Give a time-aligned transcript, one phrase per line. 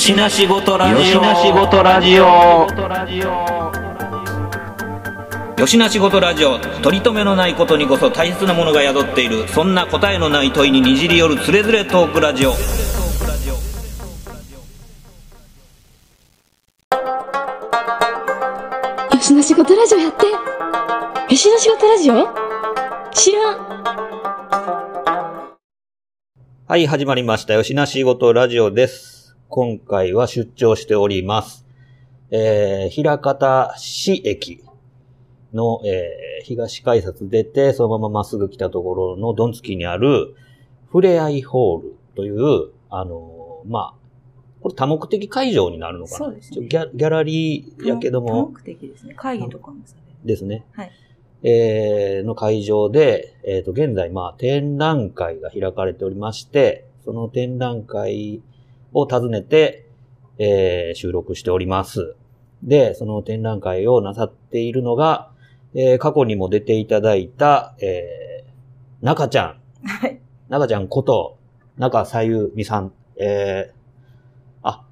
[0.00, 0.96] よしなしごとラジオ。
[0.98, 2.22] よしなしごとラジオ。
[5.60, 6.58] よしなしごとラジオ。
[6.58, 9.46] 取り留めのないことにこそ大切なものが宿っている。
[9.48, 12.48] そんな答えのない問いににじり寄るつれづれトークラジオ。
[12.48, 12.56] よ
[19.20, 20.32] しの仕事ラジオやってよ
[21.36, 22.26] しの仕事ラジオ？
[23.12, 23.58] 知らん
[26.66, 27.52] はい、始まりました。
[27.52, 29.19] よしなしごとラジオです。
[29.52, 31.66] 今回は出張しております。
[32.30, 34.62] えー、平方市駅
[35.52, 40.36] の、えー、東改札出て、そのまままっすぐ来たところのドンツキにある、
[40.92, 43.94] ふれあいホールという、あのーまあ、
[44.60, 46.16] これ多目的会場になるのかな？
[46.18, 49.14] そうですねギャギャラリーやけど多も、目的ですね。
[49.16, 50.16] 会議とかもされる。
[50.24, 50.64] ですね。
[50.74, 50.92] はい。
[51.42, 58.42] えーの会場で、えっ、と、現在、まあ、展覧会が開かれておりまして、その展覧会
[58.92, 59.86] を訪ねて、
[60.38, 62.14] えー収録しております。
[62.62, 65.30] で、その展覧会をなさっているのが、
[65.74, 69.60] えー過去にも出ていただいた、えー、中ちゃん。
[69.86, 70.20] はい。
[70.48, 71.38] 中ちゃんこと、
[71.78, 72.92] 中さゆみさん。
[73.16, 74.84] えー、あ、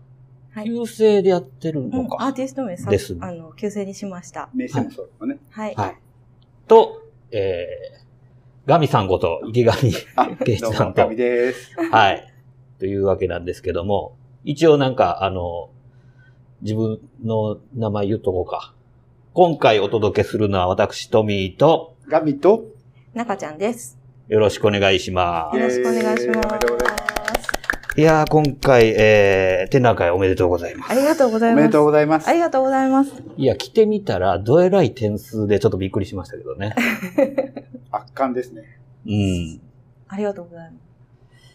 [0.53, 0.67] はい。
[0.67, 2.25] 旧姓でやってるうんの、か。
[2.27, 4.49] アーティスト名さ、ですあの、旧姓にしました。
[4.55, 5.39] 名刺もそうだね。
[5.51, 5.75] はい。
[5.75, 5.97] はい。
[6.67, 9.73] と、えー、ガミさんこと、池上
[10.17, 11.73] あ、圭一さんとガビです。
[11.91, 12.33] はい。
[12.79, 15.71] というわけなんですけども、一応なんか、あの、
[16.63, 18.75] 自分の名前言っとこうか。
[19.35, 22.65] 今回お届けするのは私、トミーと、ガビと、
[23.15, 23.99] 中ちゃんです。
[24.29, 26.43] よろしくお願いしまよろしくお願いしま。
[26.43, 28.01] す。
[28.01, 30.93] いやー、今回、えー、展覧会おめでとうございます。
[30.93, 31.61] ありがとうございます。
[31.61, 32.33] おめでとうございますあ。
[32.33, 33.13] りがとうございます。
[33.37, 36.75] いや、来てみたら、どえらい点数でちょっとびっくりしましたけどね。
[37.91, 38.63] 圧巻ですね。
[39.07, 39.61] うん。
[40.09, 40.88] ありがとうございます。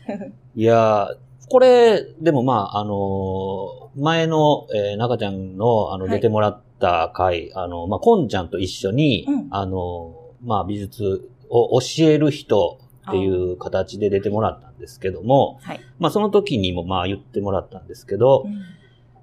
[0.56, 6.14] いやー、これ、でもまあ、あのー前の、えー中ちゃんの、あの、はい。
[6.14, 9.48] 出てもらった回、あの、まあ、こんちゃんと一緒に、うん。
[9.52, 15.80] あのーまあ、美術を教える人っていう形で出てもらったんですけども、はい。
[16.00, 18.62] まあ、その時にもまあ、言ってもらったんですけど、うん。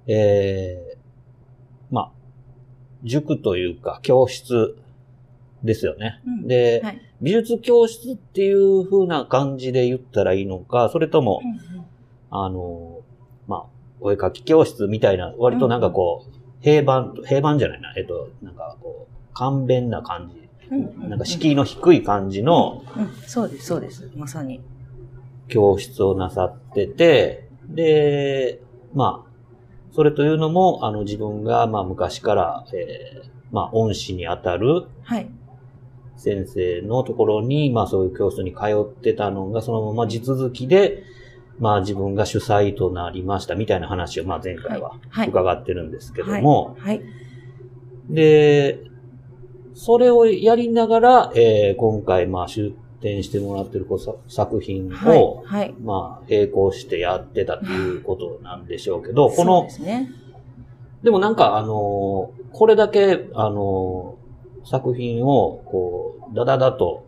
[0.07, 2.11] えー、まあ、
[3.03, 4.77] 塾というか、教室
[5.63, 6.21] ですよね。
[6.25, 7.01] うんで、はい。
[7.21, 11.85] 美術教室っていう風な感じで言ったらいいのか、それとも、うんうん
[12.33, 13.01] あの、
[13.47, 13.65] まあ、
[13.99, 24.09] お絵描き教室みたいな、割となんかこう、平板、平板じゃないな、えっと、なんかこう、簡便な感じ、うんなんか敷居の低い感じのうん、そうです、そうです。
[24.15, 24.61] まさに。
[25.49, 28.61] 教室をなさってて、で、
[28.93, 29.31] まあ、
[29.93, 35.29] それというのも、あの、自分が、まあ、昔から、えーまあ、恩師にあたるはい。
[36.21, 41.03] 先生のところに、まあ、そういう教室に通ってたのが、そのまま地続きで、
[41.59, 45.29] まあ、自分が主催となりました、みたいな話を、まあ、前回ははい。
[45.29, 47.01] 伺ってるんですけども、はい。
[48.09, 48.79] で、
[49.73, 55.19] それをやりながら、えー今回、まあ、出展してもらってるこうさ作品はい。
[55.19, 55.73] を、はい。
[55.81, 60.11] まあ、並行してやってたということなんでしょうけど、こので、すね。
[61.03, 64.20] でもなんか、あのーこれだけ、あのー
[64.65, 67.05] 作品を、こう、ダダダと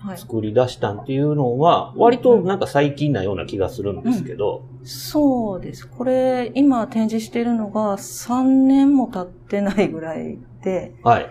[0.00, 0.18] はい。
[0.18, 5.86] 作り出したっていうのは、割となんか最近なような気がするんですけど、そうです。
[5.86, 11.30] これ、今展示してるのが3年も経ってないぐらいで、はい。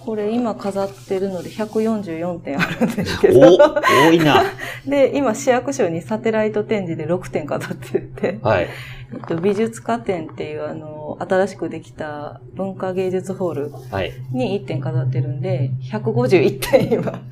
[0.00, 3.58] これ今飾ってるので144点あるんですけお、ど、
[4.06, 4.42] 多いな。
[4.86, 8.68] で、今市役所にサテライト展示で6点飾ってて、はい。
[9.12, 14.12] えっと、美術家展っていうあの、新しくできた文化芸術ホールはい。
[14.32, 17.22] に1点飾ってるんで、151点今。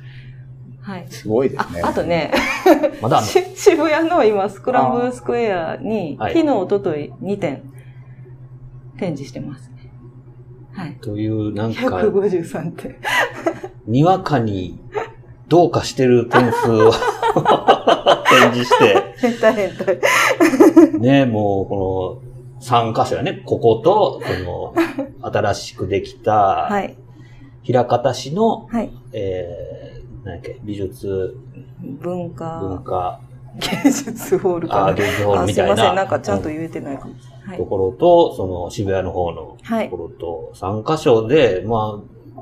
[0.81, 1.05] はい。
[1.09, 1.81] すごいですあね。
[1.83, 2.31] あとね、
[3.01, 7.63] まだ渋谷の今、スクランブルスクエアに、はい昨日、おととい2点
[8.97, 9.91] 展示してますね。
[10.73, 10.97] はい。
[11.01, 12.95] という、なんか、153点。
[13.85, 14.79] にわかに
[15.49, 16.91] どうかしてる点数を
[18.29, 19.99] 展示して、 変態変態。
[20.99, 22.26] ね、もうこの
[22.67, 24.73] 3箇所やね、ここと、こ
[25.21, 26.97] の 新しくできた、はい。
[27.63, 28.91] 平方市の、はい。
[29.13, 31.37] えー、何やっけ、美術
[31.81, 33.21] 文化、文化、
[33.55, 34.85] 芸術ホールかな。
[34.87, 35.95] あー芸術ホールあみたいなすいません。
[35.95, 37.13] なんかちゃんと言えてないかも。
[37.45, 37.65] はいと。
[37.65, 42.01] ころと、その渋谷の方のはいところと、3箇所で、ま
[42.37, 42.41] あ、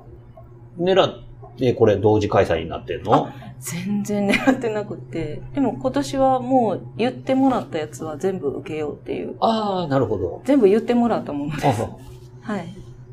[0.79, 1.24] 狙っ
[1.57, 3.29] てこれ同時開催になってるの？
[3.59, 5.41] 全然 狙ってなくて。
[5.53, 9.35] でも今年はもう言ってもらったやつは全部受けようっていう。
[9.39, 10.41] ああ、なるほど。
[10.45, 11.81] 全部言ってもらったものです。
[11.83, 11.89] あ
[12.41, 12.67] はい。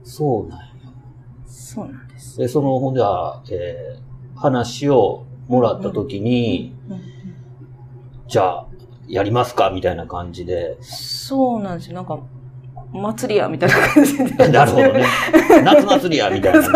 [0.04, 0.64] そうなんや。
[1.46, 2.38] そうなんです。
[2.38, 7.00] で、その、ほんじゃ、えー話をもらったときに、うんうん
[8.26, 8.66] じゃあ、
[9.08, 9.70] やりますか？
[9.70, 10.76] みたいな感じで。
[10.80, 11.94] そうなんですよ。
[11.96, 12.18] なんか、
[12.92, 14.48] 祭りや、みたいな感じで。
[14.48, 15.04] なるほどね。
[15.64, 16.66] 夏祭りや、みたいなね。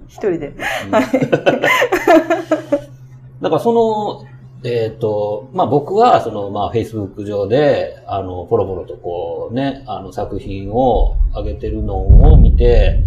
[0.08, 0.48] 一人で。
[0.48, 0.90] うん
[3.40, 4.26] だからその、
[4.62, 13.02] えっ、と、まあ僕は、その、まあ Facebook 上で、あの、ポロポロとこうね、あの作品を上げてるのを見て、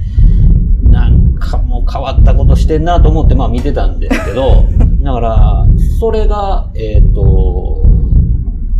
[0.89, 4.63] なんかもう変わったことしてんなと思って、まあ見てたんですけど、
[5.03, 5.67] だから、
[6.00, 7.83] それが、えっ、と、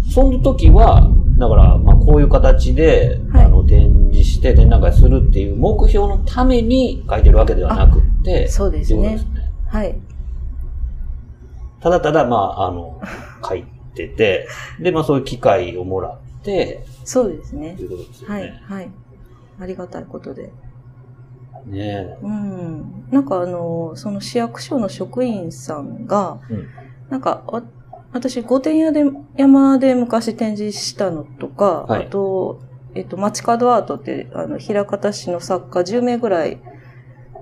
[0.10, 1.08] その時は、
[1.44, 9.26] だから、まあこういう形で、はいあの、展示して展覧会するっていう目標のために書いてるわけではなくって、そうですねす。
[9.26, 9.52] ね。
[9.68, 10.00] はい。
[11.82, 13.02] ただただ、まあ、あの、
[13.46, 14.48] 書いてて、
[14.80, 17.86] で、まあそういう機会をもらって、そうですねとい。
[17.88, 18.62] うことですよはい、ね。
[18.64, 18.92] はい。
[19.60, 20.52] ありがたいことで。
[21.66, 23.06] ねうん。
[23.12, 26.68] なんかあの、その市役所の職員さんが、うん
[27.10, 27.62] なんか、わ
[28.14, 29.04] 私、御殿屋で、
[29.36, 32.62] 山で昔展示したのとか、はいあと、
[32.96, 36.60] えっと、街角アートって、あの、平方市の作家10名ぐらい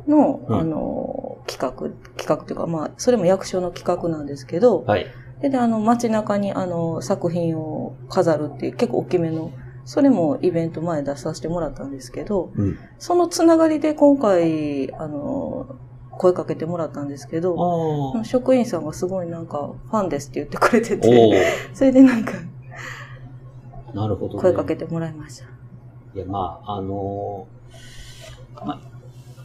[0.07, 5.05] の、うんあの、企画、企画というか、まあ、それも役所の企画なんですけど、はい。
[5.41, 9.51] で、であの、街中に、あの、作品を飾るっていう、結構大きめの、
[9.83, 12.77] それもイベント前出させてもらったんですけど、うん。
[12.97, 15.75] そのつながりで今回、あの、
[16.21, 18.23] 声かけてもらったんですけど。
[18.23, 21.31] 職員さんがすごいなんか、ファンですって言ってくれておて、お
[21.75, 22.33] それでなんか、
[23.95, 24.41] なるほど、ね。
[24.41, 25.45] 声かけてもらいました。
[26.13, 28.79] いや、まあ、あのーまあ、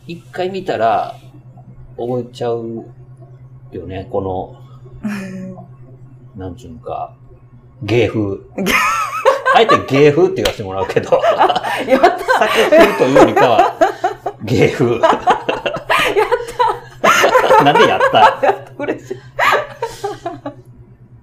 [0.07, 1.15] 一回見たら、
[1.97, 2.85] 覚えちゃう
[3.73, 4.57] よね、この、
[6.37, 7.15] なんちゅうのか、
[7.83, 8.37] 芸風。
[9.55, 11.23] あえて芸風って言わせてもらうけど、作
[11.91, 13.75] やった風というよりかは、
[14.45, 15.01] 芸風。
[17.73, 18.73] なんでやった？
[18.83, 19.17] 嬉しい。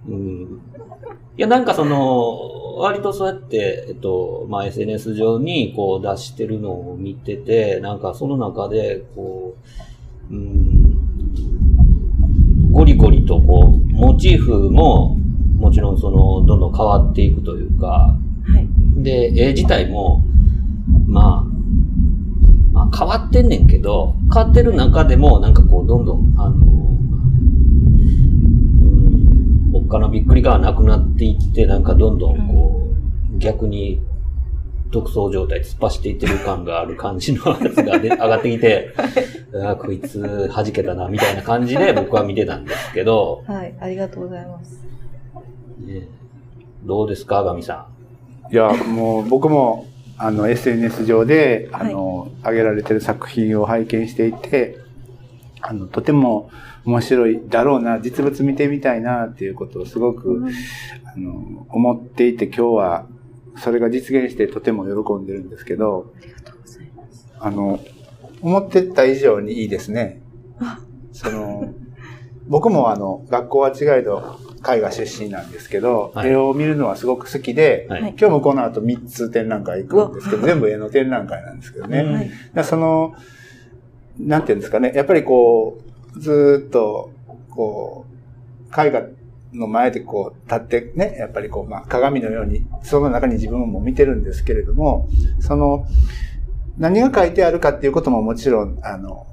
[0.10, 0.60] うん
[1.36, 9.56] いや、なんかその、割とそうやって、えっと、まあ、SNS 上にこう出してるのを見てて、なんかその中で、こ
[10.30, 10.96] う、うん、
[12.72, 15.16] ゴリゴリとこう、モチーフも、
[15.58, 18.68] もちろんその、どんどん変わっていくというか、はい。
[19.04, 20.24] で、絵自体も、
[21.08, 21.53] まあ、まあ
[22.98, 26.60] 変わってんねんけど、変わってる中でも、なんかこう、どんどん、あの、う
[29.72, 32.94] ん、おっかなびっくりがなくなっていって、なんかどんどんこ
[33.36, 34.02] う、逆に、
[34.92, 38.94] 独走状態突っ走っていってる感がある感じのやつがで 上がってきて、
[39.66, 43.74] ああ、こいつ弾けたな、みたいな感じで僕は見てたんですけど、はい。
[43.80, 44.80] ありがとうございます。
[45.84, 46.08] ね
[46.86, 47.88] どうですか、ガミさ
[48.52, 49.88] いや、もう僕も、
[50.24, 54.78] あの、SNS 上で、あの、上げられてる作品を拝見していて、
[55.60, 56.50] あの、とても
[56.86, 60.46] 面白いだろうな、実物見てみたいな、っていうことをすごく、
[61.14, 63.06] あの、思っていて、今日は、
[63.58, 67.30] それが実現してとても喜んでるんですけど、ありがとうございます。
[67.42, 67.80] あの、
[68.42, 70.22] 思ってた以上にいいですね。
[70.58, 70.80] あ
[71.12, 71.74] その、
[72.48, 74.38] 僕もあの、学校は違いど
[74.68, 77.92] 絵画出身なんですけど、はい絵を見るのはすごく好きで、ん。
[77.92, 78.02] はい。
[78.02, 82.00] はい今日もこの後3つ展覧会行くんですけど、全部絵の展覧会なんですけどね。
[82.00, 82.32] うんはい。
[82.64, 83.16] その、
[84.20, 85.80] なんていうんですかね、やっぱりこ
[86.16, 87.12] う、ずーっと、
[87.50, 88.06] こ
[88.76, 89.04] う、絵画
[89.54, 95.86] の前でこう、立ってね、やっぱりこう、まあ、鏡のように、その中に自分も見てるんですけれども、その、
[96.78, 99.28] 何が書いてあるかっていうことももちろん、あの、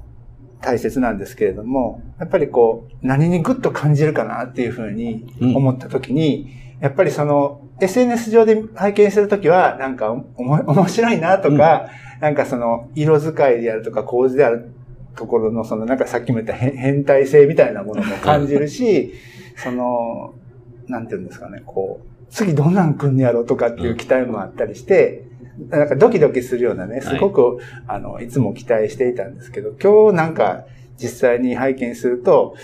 [0.61, 5.57] 大切なんですけれども、やっぱりこう、何にグッと感じるかなっていうふうにうん。
[5.57, 11.89] 思ったときに、やっぱりその、SNS 上で拝見するときは、なんかおも面白いなとか、
[12.19, 14.71] なんかその、色使いであるとか構図である
[15.15, 19.13] ところの、その、なんかさっきも言った変変態性みたいなものも感じるし、
[19.55, 20.35] その、
[20.87, 25.23] なんていうんですかね、こう、次どんなん来んねやろとかっていう期待もあったりして、
[25.69, 30.65] なんかドキドキするようなね、すごく、あの、いつも期待していたんですけど、今日なんか
[30.97, 32.55] 実際に拝見すると、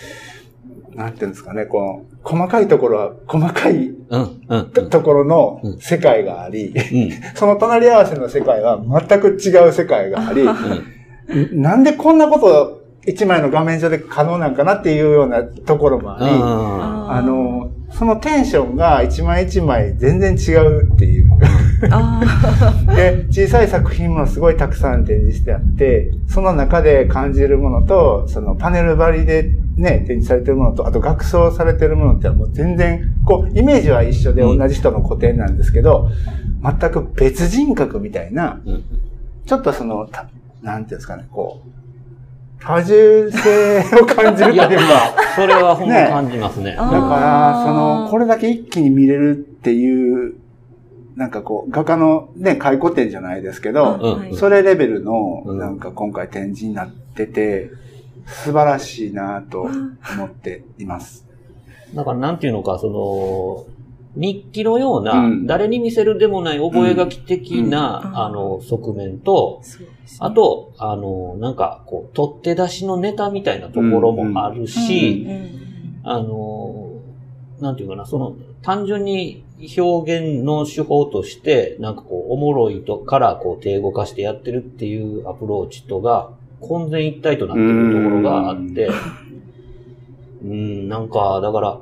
[0.96, 4.70] なんていうんですかね、この、細かいところは、細かいうん、うん。
[4.72, 7.12] とところの世界があり、うん。
[7.36, 11.62] その隣り合わせの世界は全く違う世界があり、うん。
[11.62, 17.57] なんでこんなこと一枚の画面上で可能なんかなっていうようなところもあり、ああの、
[17.92, 21.30] そのテンションが一枚一枚全然違うっていう。
[21.92, 22.22] あ
[22.96, 36.10] で、小さい作品もすごいたくさん展示してあって、その中で感じるものと、そのパネル張りでね、展示されてるものと、あと学装されてるものってもう全然、こう、イメージは一緒でうん同じ人の個展なんですけど、
[36.64, 38.84] 全く別人格みたいな、うん。
[39.46, 40.28] ちょっとその、た
[40.64, 41.77] なんていうんですかね、こう、
[42.60, 46.76] 多重性を感じるというか、それはほんま感じますね。
[46.78, 50.36] あーだから、その、これだけ一気に見れるっていう、
[51.16, 54.20] なんかこう、画家のね、回顧展じゃないですけど、うん。
[54.20, 54.36] はい。
[54.36, 55.60] それレベルの、うん。
[55.60, 57.72] なんか今回展示になってて、
[58.28, 61.26] 素晴らしいなと思っています。
[61.94, 63.77] だからなんていうのか、その、
[64.18, 65.46] 日記のような、うん。
[65.46, 68.18] 誰に見せるでもない覚書的な、うん。
[68.18, 69.62] あの、側面と、
[70.20, 75.28] あ、と、あの、なんか、こう、取って出しのネタみたいなところもあるし、
[76.04, 76.90] あの、
[77.62, 79.44] なんていうかな、その、単純に
[79.78, 88.90] 表現の手法として、なんかこう、おもろいとから、こう、定語化してやってるっていうアプローチとが、混然一体となってるところがあって、
[90.44, 91.80] うん、なんか、だから、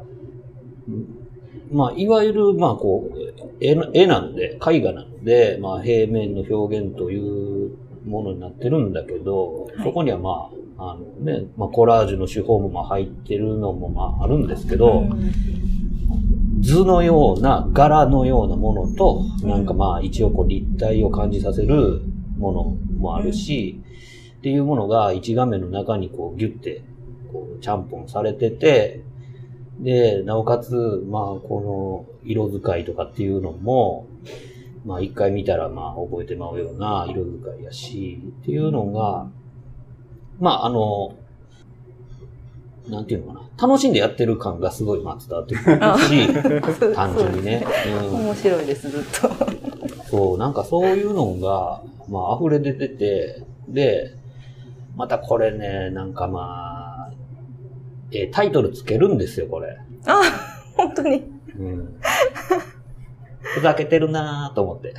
[0.90, 1.15] うん
[1.76, 9.84] まあ、いわゆる、まあ、こう、絵な絵なんで、絵画なので、まあ、平面の表現というものになってるんだけど、はい。
[9.84, 15.32] そこにはまあ、あのね、まあ、コラージュの手法もまあ入ってるのもまああるんですけど、うん。
[16.62, 22.02] 図のような柄のようなものと、うんなんかまあ一応こう立体を感じさせる
[22.38, 22.64] もの
[22.98, 23.82] もあるし、
[24.38, 26.84] っていうものが一画面の中にこうギュッて
[27.32, 29.02] こうちゃんぽんされてて、
[29.80, 34.08] で、なおかつ、まあこの色使いとかっていうのも、
[34.86, 39.28] まあ一回見たらまあ覚えてまうような色使いやし、っていうのが、
[40.40, 41.16] まああの、
[42.88, 43.68] なんていうのかな。
[43.68, 45.76] 楽しんでやってる感がすごいまあ伝わってくる
[46.84, 47.66] し、 単純にね。
[48.12, 50.10] うん面白いです、ずっと。
[50.10, 54.16] そう、なんかそういうのが、まあ溢れ出てて、で、
[54.96, 56.75] またこれね、なんかまあ、
[58.12, 59.78] えータイトルつけるんですよ、これ。
[60.06, 60.22] あ、
[60.76, 61.24] 本当に。
[61.58, 62.00] うん。
[63.42, 64.94] ふざけてるなぁと思って。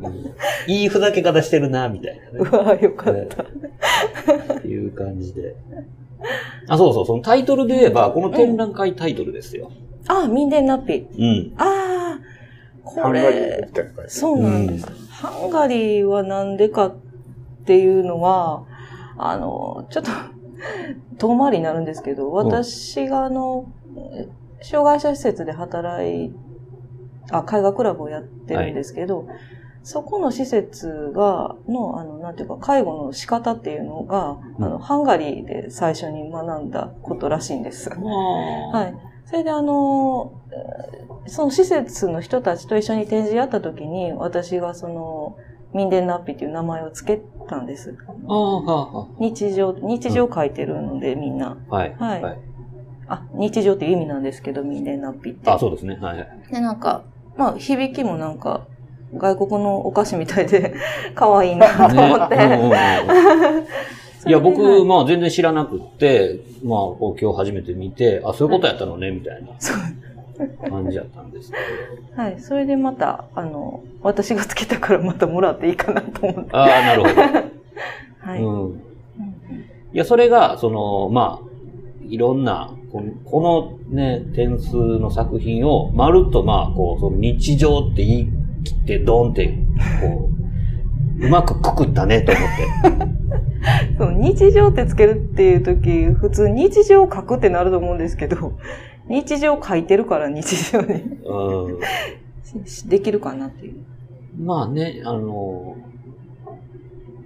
[0.00, 0.30] うん
[0.66, 2.50] いいふざけ方してるなぁみたいなね。
[2.50, 3.42] うわよかった。
[3.42, 5.56] っていう感じで。
[6.68, 9.72] あ、そうそう、そのタイトルで言えば、この展覧会タイトルですよ。
[10.06, 11.06] あ、ミンデンナッピ。
[11.18, 11.52] うん。
[11.56, 12.20] ああ、
[12.84, 14.08] こハンガリーれ。
[14.08, 14.86] そうなんです。
[15.10, 16.96] ハンガリーはなんでかっ
[17.64, 18.64] ていうのは、
[19.28, 20.10] あの、ちょっと
[21.18, 24.28] 遠回りになるんですけど、私があの、え
[24.62, 26.32] 障害者施設で働い、
[27.30, 29.26] あ、絵画クラブをやってるんですけど、
[29.82, 37.88] そこの施設が、の、あの、なんていうか、介護の仕方っていうのが、うんあの、ハンガリーで最初に学んだことらしいんです。
[37.88, 37.96] は
[38.72, 38.94] はい。
[39.24, 45.36] それであの、えーその施設の人たちと一緒に展示やった時に、私がその、
[45.74, 47.96] ミンデンナッピっていう名前を付けたんです。
[48.28, 51.56] ああ、は日常、日常書いてるので、みんな。
[51.70, 51.94] あ、はい。
[51.94, 52.38] はいはい。
[53.06, 55.50] あ、日常っていう意味なんですけど、ミンデンナッピって。
[55.50, 55.96] あ、そうですね。
[55.96, 56.28] はい。
[56.50, 57.04] で、なんか、
[57.36, 58.66] まあ、響きもなんか、
[59.14, 60.74] 外国のお菓子みたいで、
[61.14, 62.36] 可愛いなと思って。
[62.36, 62.70] ね
[64.26, 69.48] いや、僕、はいまあ全然知らなくって、まあ今日初めて見て、あ、そういうことやったのね、みたいな
[70.68, 71.56] 感じやったんですけ
[72.16, 72.22] ど。
[72.22, 72.40] はい。
[72.40, 76.50] それでまた、あの、私がつけたからまたもらっていいかなと思って。
[76.52, 77.20] ああ、なるほ
[78.20, 78.40] はい。
[78.40, 78.48] ど。
[78.48, 78.76] うんうん。
[79.92, 81.50] いや、それが、その、まあ、
[82.08, 88.32] いろんな、このこのね、点数の作品を、まるっとまあ、こう、その日常って言い
[88.64, 89.46] 切って、ドンって、
[90.00, 90.28] こ
[91.20, 93.10] う、 うまくくくったね、と思って。
[93.98, 98.54] そう日常ってつけるっていう時、普通日常書くってなると思うんですけど、
[99.10, 100.86] 日常書いてるから 日常に
[101.24, 102.66] うん。
[102.66, 103.74] しできるかなっていう。
[104.38, 105.76] まあね、あの、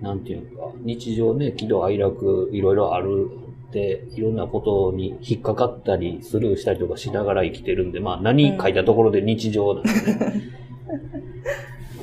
[0.00, 3.28] なんていうか、日常ね、喜怒哀楽、いろいろある
[3.68, 9.94] って、いろんなことに引っかかったり、スルーしたりとかしながら生きてるんで、まあ何書いたところで日常なんでね。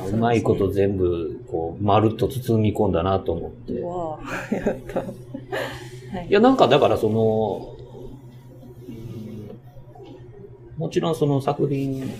[0.11, 3.73] うまいこと全部、こう、まるっと包み込んだなと思って。
[3.73, 5.00] いわあ、やった。
[5.00, 5.05] は
[6.23, 6.27] い。
[6.29, 7.80] や、なんかだからその、
[10.81, 12.11] もちろんその作品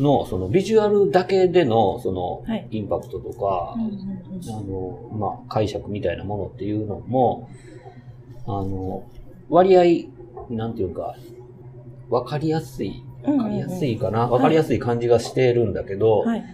[0.00, 7.48] のそのビジュアルだけでのそのはいインパクトとか、あの、まあ、解釈みたいなものっていうのも、
[8.44, 9.04] あの、
[9.48, 11.14] 割合、なんていうか、
[12.10, 16.44] わかりやすい、うんわかりやすいかな、わかりやすい感じがしてるんだけど、はい。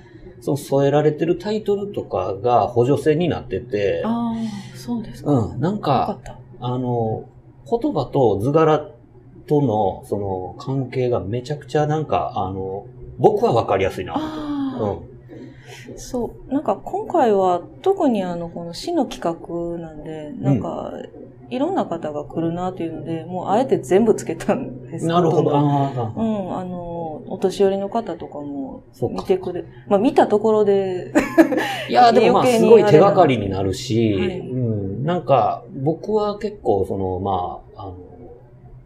[0.42, 5.30] その添えられてるタイトルとかが補助線になってて、ああ、そうですか。
[5.32, 6.20] うん、なんよか。
[6.60, 7.26] あの、
[7.68, 8.93] 言葉と図柄
[9.46, 12.86] との、その、関係がめちゃくちゃなんか、あの、
[13.18, 14.14] 僕はわかりやすいな。
[14.14, 15.14] うん。
[15.96, 16.52] そう。
[16.52, 20.92] なんか今回は特にあの、この市の企画なんで、なんか、
[21.50, 25.50] いろんな方が来るなというので、もうあえて全部つけたんですなるほど。
[25.50, 31.12] うん、あの、お年寄りの方とかも見てくれ、まあ見たところで、
[31.88, 37.94] いや、でもまあ、すごい手がかりになるし、はいうん、なんか、僕は結構、その、まあ、あの、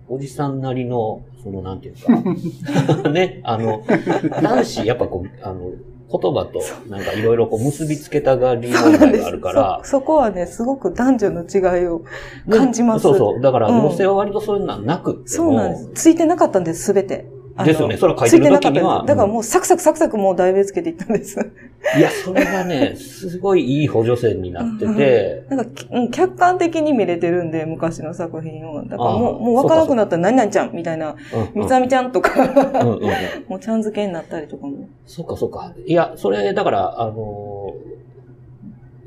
[0.09, 3.83] おじさんなりの、その、なんていうか、 ね、あの、
[4.43, 5.71] 男子、やっぱこう、あの、
[6.11, 12.03] 言葉と、なんかいろいろこう結びつけたがり問題があるから、そそこはね、すごく男女の違いを
[12.49, 13.03] 感じます。
[13.03, 13.41] そうそう。
[13.41, 15.91] だから、うん女性は割とそういうのはなくそうなんです。
[15.95, 17.27] ついてなかったんです、すべて。
[17.65, 21.39] ですよねそれは書いてる時にはついてなかったんですだからもうサクサクサクサクもう題名つけていったんです。
[21.97, 28.85] いや、それがね、すごいいい補助線になってて、なんか、きうん客観的に見れてるんで、昔の作品を。
[28.85, 31.11] だからもう、もう分からなくなったら何々ちゃんみたいな、
[31.55, 33.11] うんみつあみちゃんとか、うんうんうん
[33.49, 34.89] もうちゃん付けになったりとかも。
[35.07, 35.73] そうか、そうか。
[35.87, 38.09] いや、それ、だから、あのー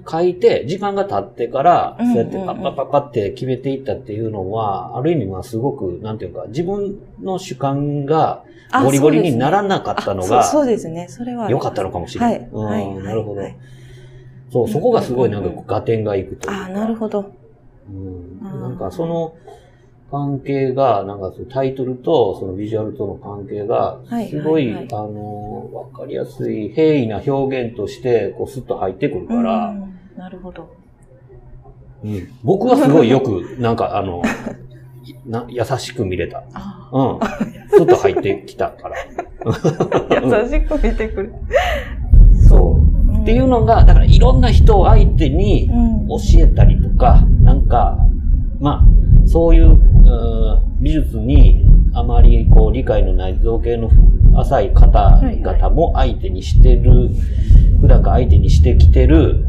[0.09, 11.07] 書いて、時間が経ってから、うんそうやってパッパッパッパって決めていったっていうのは、ある意味はすごく、なんていうか、自分の主観があゴリゴリにならなかったのがそう、ですね。
[11.09, 11.49] それは。
[11.49, 12.49] 良かったのかもしれない。
[12.51, 12.95] はい。
[12.95, 13.47] なるほどは。
[13.47, 13.55] い
[14.51, 16.63] そう、そこがすごいなんか合点がいくというか。
[16.63, 17.31] ああ、なるほど。
[17.89, 18.41] うん。
[18.41, 19.35] なんかその
[20.09, 29.90] 関係が、なんかそのタイトルとそのビジュアルとの関係がはい、すごい、あの、わかりやすい平易な表現として、こうスッと入ってくるから、うん
[30.21, 30.69] なるほど。
[32.03, 34.21] うん僕はすごいよく、 なんかあの、
[35.25, 36.43] な優しく見れた。
[36.53, 37.19] あうん。
[37.69, 38.95] スッと入ってきたから。
[39.47, 41.29] あ優しく見てくれ。
[42.47, 42.79] そ
[43.17, 43.21] う。
[43.21, 47.97] っていうのが、だからいろんな人を相手にうん教えたりとか、なんか、
[48.59, 48.85] まあ、
[49.31, 49.81] そういう、うん
[50.81, 53.91] 美術にあまりこう理解のない造形の
[54.39, 57.09] 浅い方々も相手にしてる、
[57.79, 59.45] 普段から相手にしてきてる。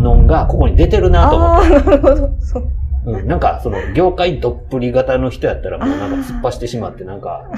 [0.00, 2.36] のが、ここに出てるなと思っああ、なるほど。
[2.40, 2.62] そう。
[2.62, 2.68] て。
[3.06, 7.50] うん、なんか、その、業界どっぷり型の人やったらもうなんか突っ走ってしまって、なんか、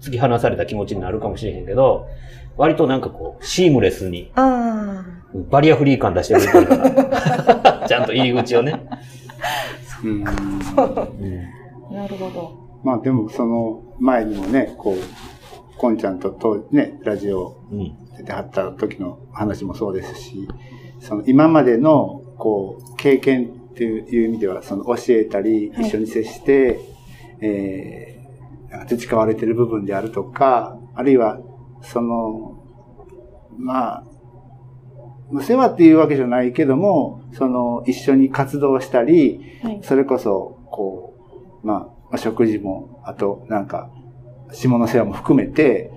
[0.00, 2.08] 突き放された気持ちになるかもしれへんけど、
[2.56, 5.04] 割となんかこう、シームレスに、あ
[5.50, 6.76] バリアフリー感出してくれてるか
[7.80, 7.84] ら。
[7.88, 8.80] ちゃんと入り口をね。
[10.10, 10.24] うん
[11.90, 12.80] なるほど。
[12.84, 14.96] まあでもその前にもね、こう、
[15.78, 17.96] こんちゃんととね、ラジオうん。
[18.16, 20.48] 出てはった時の話もそうですし、
[21.00, 26.80] その今までのこう経験っていう意味では、その教えたり、はい一緒に接して、
[27.40, 28.16] えー
[28.70, 31.38] なんか培われてる部分であるとか、あるいは
[31.82, 32.62] その、
[33.56, 34.15] まあ、無
[35.42, 39.80] 世話っていうわけじゃないけども、その一緒に活動したり、はい。
[39.82, 41.14] それこそ、こ
[41.62, 43.90] う、まあ、食事も、あと、なんか、
[44.52, 45.90] 下の世話も含めて、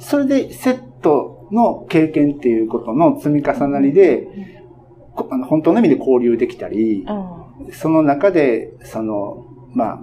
[0.00, 4.28] それでセットの経験っていうことの積み重なりで、
[5.16, 10.00] あの本当の意味で交流できたり、あその中で、その、まあ、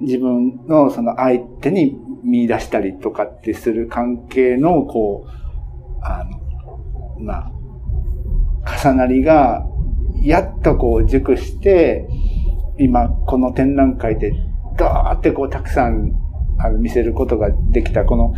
[0.00, 5.30] 自分のその相手に見出したりとかってする関係の、こう、
[6.02, 7.52] あの、まあ、
[8.66, 9.66] 重なりが、
[10.22, 12.08] やっとこう熟して、
[12.78, 14.32] 今、この展覧会で、
[14.76, 16.12] ダーってこうたくさん、
[16.58, 18.34] あの、見せることができた、この、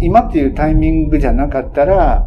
[0.00, 2.26] 今っていうタイミングじゃなかったら、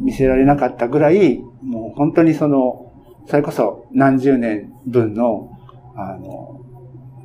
[0.00, 2.92] 見せられなかったぐらい、もう本当にその、
[3.26, 5.50] それこそ何十年分の、
[5.96, 6.60] あの、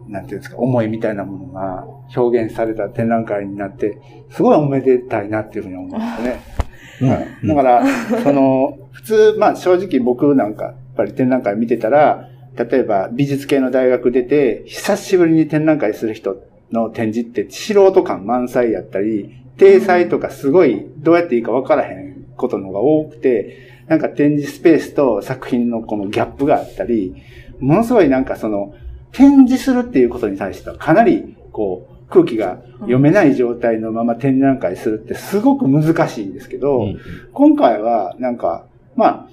[0.07, 3.99] なんていうんですか、思いみたいなものが表現された展覧会になって、
[4.31, 6.68] すごいおめでたいなっていうふうに思うんですね。
[7.01, 7.85] はいだから、
[8.23, 23.57] その、普通、まあ正直僕なんか、やっぱり展覧会見てたら、例えば美術系の大学出て、久しぶりに展覧会する人の展示って素人感満載やったり、体裁とかすごいどうやっていいかわからへんことのが多くて、
[23.87, 27.15] なんか展示スペースと作品のこのギャップがあったり、
[27.59, 28.73] ものすごいなんかその、
[29.11, 36.99] 展示するっていうことに対してはかなり、こう、空気が読めない状態のまま展覧会するってすごく難しいんですけど、うん。
[37.33, 39.27] 今回は、なんか、ま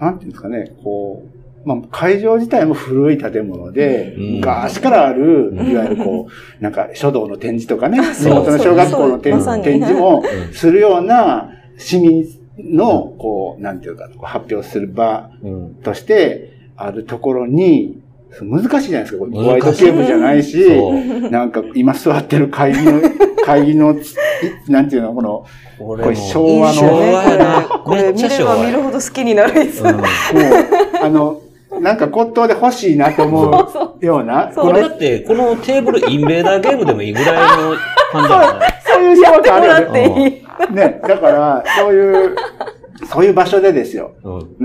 [0.00, 1.26] あ、なんていうんですかね、こ
[1.64, 4.36] う、まあ、会場自体も古い建物で、うん。
[4.36, 5.70] 昔からある、うん。
[5.70, 12.24] いわゆるこう、なんか書道の展示とかね、地元の小学校の展示もうんするような市民
[12.58, 15.74] の、こう、なんていうか、発表する場うん。
[15.82, 18.03] としてあるところに、
[18.42, 19.18] 難しいじゃないですか。
[19.18, 20.66] これホワイトケーブルじゃないし。
[21.30, 23.00] なんか今座ってる会議の、
[23.44, 23.96] 会議の、い
[24.68, 25.44] なんていうの、この、
[25.78, 28.12] ここれ昭和の、ですよね、これ。
[28.12, 29.82] 見れば見るほど好きになるんです。
[29.82, 30.04] うんもう、
[31.02, 31.40] あの、
[31.80, 37.74] なんか骨董で欲しいなと思うような、そうここれれだって、このテーブルインベーダーゲームでもいいぐらいの
[38.12, 38.66] 感じだよね。
[38.86, 40.42] そういう仕事あるよね。
[40.70, 42.36] ね、だから、そういう、
[43.06, 44.12] そういう場所でですよ。
[44.22, 44.56] うん。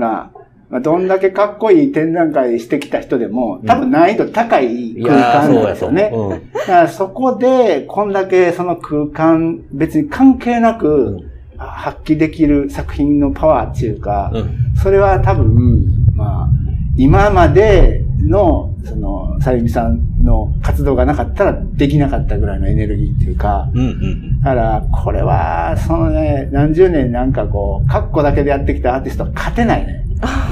[0.70, 6.10] なまあ、どんだけかっこいい展覧会してきた人でも、多分難易度高い空間なんですよね。
[6.12, 11.30] そうやそうだからそこで、こんだけその空間、別に関係なく、うん
[11.60, 14.74] 発揮できる作品のパワーっていうか、うん。
[14.82, 16.48] それは多分、まあ、
[16.96, 23.80] 今までの、その、さゆみさんの活動がなかったらできなかったぐらいのエネルギーっていうか、うん。
[23.80, 24.40] うん。
[24.40, 30.04] だから、これは、そのね、何十年なんかこう、カッコだけでやってきたアーティストは勝てないね。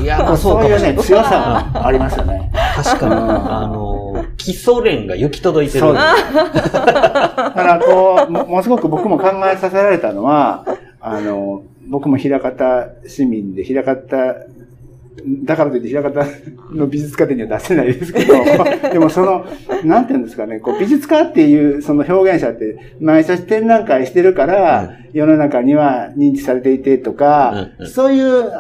[0.03, 0.69] いや、まあそそうい。
[0.69, 2.51] いうね、強さがありますよね。
[2.75, 5.81] 確かに、 あの、基礎練が行き届いてる。
[5.81, 5.99] そうで
[6.63, 6.73] す。
[6.73, 10.65] だから、こう、もものすごく僕も考えさせられたのは、
[11.01, 13.97] あの、僕も平方市民で、平方、
[15.45, 16.25] だからといって平方
[16.71, 18.35] の美術家展には出せないですけど、
[18.93, 19.45] でもその、
[19.85, 28.51] なんていうんですかね、こう美術家っていうその表現者って、毎年展覧会してるから、世の中には認知されていてとか、そういう、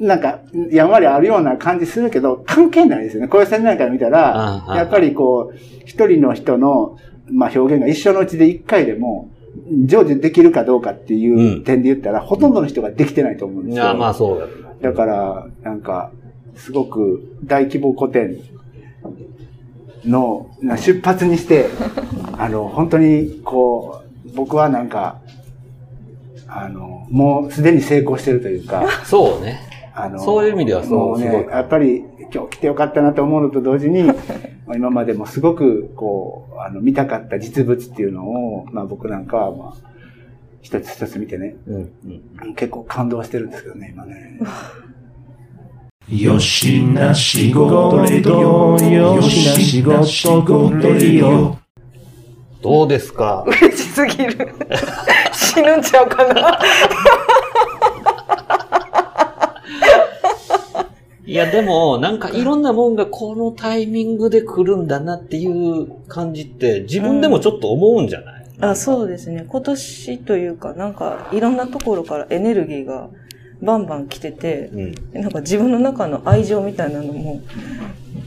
[0.00, 3.28] なんか、やんわりあるような感じするけど、関係ないですよね。
[3.28, 6.96] こういう展覧会見たら、やっぱりこう、一人の人の、
[7.30, 9.30] まあ、表現が一生のうちで一回でも、
[9.70, 13.84] 成就できるかどうかっていう点で言ったら、ほとんどの人ができてないと思うんですよ。
[13.84, 14.38] いや、まあそう
[14.80, 14.90] だ。
[14.90, 16.10] だから、なんか、
[16.56, 18.38] すごく大規模個展
[20.04, 21.66] のな出発にして、
[22.38, 25.20] あの、本当に、こう、僕はなんか、
[26.46, 29.67] あの、もうすでに成功してるというか、 そうね。
[30.04, 34.14] あの、そういう意味ではそうね、やっぱり今日来てよかったなと思うのと同時に、ま
[34.70, 39.74] あ今までもすごく、こう、あの、見たかった実物っていうのを、まあ僕なんかは、まあ、
[40.60, 41.92] 一つ一つ見てね、うん。
[42.44, 42.54] うん。
[42.54, 44.38] 結構感動してるんですけどね、今ね。
[46.10, 51.58] よしな仕事レディオよしな仕事レディオ
[52.62, 53.44] どうですか？
[53.46, 54.48] 嬉しすぎる。
[55.32, 56.58] 死ぬんちゃうかな？
[61.28, 69.44] いや、でも、なんかいろんなもんがこのタイミングで来るんだなっていう感じって、自分でもちょっと思うんじゃない、あそうですね。
[69.46, 73.10] 今年というか、なんかいろんなところからエネルギーが
[73.60, 74.94] バンバン来てて、うん。
[75.20, 77.42] なんか自分の中の愛情みたいなのも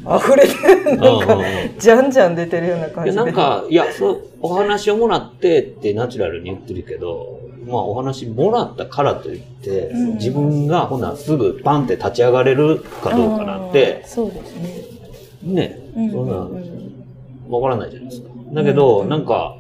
[0.05, 0.97] 溢れてる。
[0.97, 3.17] なんかうんうんうん、じゃんじゃん出てるような感じで。
[3.17, 10.13] なんか、いや、そう、お話をもらってってナチュラルに言ってるけど、まあお話もらったからといって、うん。
[10.15, 14.84] 自分がほなすぐパンって立ち上がれるかどうかなんてそうですね。
[15.43, 16.12] ね、うん。
[16.12, 16.36] そんな
[17.50, 18.30] わからないじゃないですか。
[18.54, 19.10] だけど、うん。
[19.10, 19.58] なんか、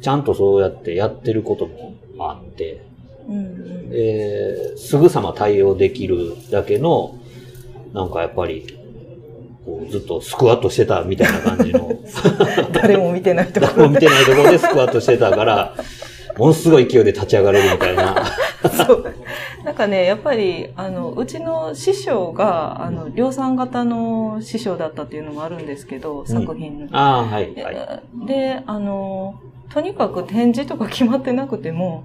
[0.00, 2.84] ちゃんとそうやってやってることもあって、
[3.28, 3.36] うん。
[3.36, 7.18] うんえーすぐさま対応できるだけの、
[7.92, 8.78] なんかやっぱり、
[9.64, 11.98] こうずっとスクワットしてたみたいな感じの、
[12.72, 14.06] 誰も見てないとこ誰もろで。
[14.06, 15.74] 見てないところでスクワットしてたから、
[16.42, 18.26] ものすごい勢いで立ち上がれるみたいな。
[18.84, 19.14] そう。
[19.64, 26.88] なんかね、やっぱり、あの、うちの師匠が、あの、量産型の師匠だったっていうのもあるんですけど、作品の。
[26.90, 28.26] ああ、はい、はい。
[28.26, 32.02] で、あの、とにかく展示とか決まってなくても、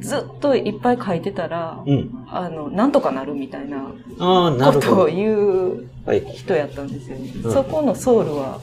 [0.00, 2.26] ずっといっぱい書いてたら、うん。
[2.30, 3.92] あの、なんとかなるみたいな。
[4.18, 6.22] ことを言うはい。
[6.22, 7.30] 人やったんですよね。
[7.44, 8.60] うんそこのソウルは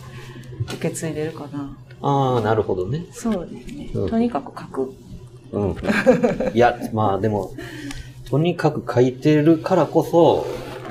[0.63, 1.78] 受け継いでるかな。
[2.02, 3.06] ああ、なるほどね。
[3.12, 3.92] そうですね。
[3.94, 4.94] うんとにかく書く。
[5.52, 5.76] うん。
[6.54, 7.52] いや、まあでも、
[8.30, 10.46] とにかく書いてるからこそ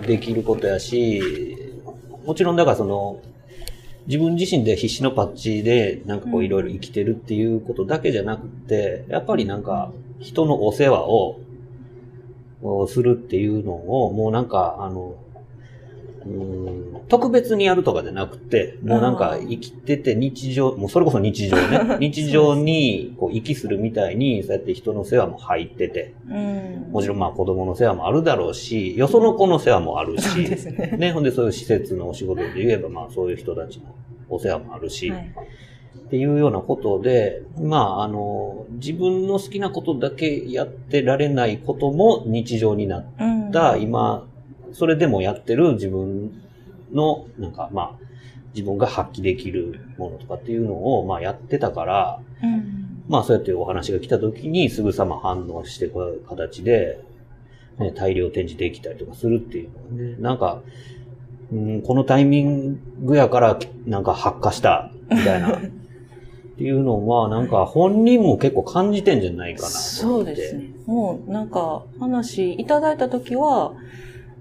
[0.06, 1.22] できることやし、
[2.26, 3.20] もちろんだからその、
[4.06, 11.40] 自分自身で必死のパッチでなんかこううんいろいろ生きてるっていうことだけじゃなくて、やっぱりなんか人のお世話を
[12.60, 15.27] をするっていうのを、もうなんかあの、うん
[17.08, 26.92] 特別にやるとかじゃなくて、もうなんか生きてて日常、もうそれこそ日常 ね、日常にこう息するみたいに、そうやって人の世話も入ってて、うん。
[26.92, 30.96] もちろんまあ子供の世話もあるだろうし、よその子の世話もあるし、ね。
[30.98, 33.84] ね、ほんでそういう施設のお仕事で言えばまあそういう人たちの
[34.28, 35.30] お世話もあるし、はい。
[36.08, 43.50] っていうようなことで、まああの、自分の好きなことだけやってられないことも日常になっうん。
[43.50, 44.27] た、今、
[44.78, 46.40] それでもやってる自分
[46.92, 47.92] の、なんかまあ、
[48.54, 57.02] 自分が発揮できるものとかっていうのを、まあやってたから、うんまあそうやってお話が来た時にすぐさま反応してこう形で、
[57.78, 60.60] ね、大量展示できたりとかするっていうのはね、なんか、
[61.50, 65.60] うん、このタイミングやからなんか発火したみたいな、 っ
[66.58, 70.24] ていうのはなんか本人も結構感じてんじゃないかなとそう。
[70.24, 70.70] ですね。
[70.86, 73.72] もうなんか話いただいたときは、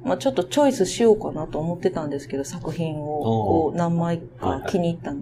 [0.08, 5.22] まあちょっとチョイスしようかなと思ってたんですけど、作品をこう何枚か気に入ったの。